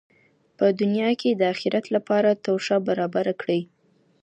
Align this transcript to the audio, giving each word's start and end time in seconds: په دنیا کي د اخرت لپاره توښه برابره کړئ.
په 0.57 0.65
دنیا 0.79 1.09
کي 1.21 1.29
د 1.35 1.41
اخرت 1.53 1.85
لپاره 1.95 2.29
توښه 2.43 2.77
برابره 2.87 3.33
کړئ. 3.41 3.61